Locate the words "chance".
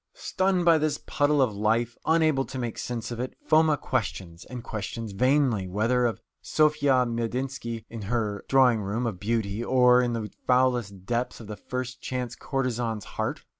12.01-12.35